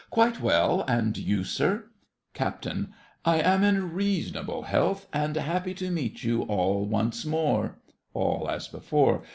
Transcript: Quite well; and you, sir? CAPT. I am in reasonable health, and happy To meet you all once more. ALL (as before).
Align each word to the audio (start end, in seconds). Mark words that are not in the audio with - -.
Quite 0.09 0.41
well; 0.41 0.83
and 0.87 1.15
you, 1.15 1.43
sir? 1.43 1.85
CAPT. 2.33 2.65
I 3.23 3.37
am 3.39 3.63
in 3.63 3.93
reasonable 3.93 4.63
health, 4.63 5.05
and 5.13 5.35
happy 5.35 5.75
To 5.75 5.91
meet 5.91 6.23
you 6.23 6.41
all 6.41 6.85
once 6.87 7.23
more. 7.23 7.77
ALL 8.15 8.49
(as 8.49 8.67
before). 8.67 9.21